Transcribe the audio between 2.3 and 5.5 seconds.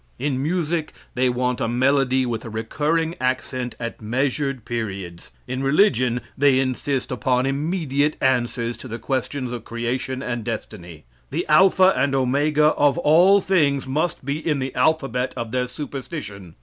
a recurring accent at measured periods.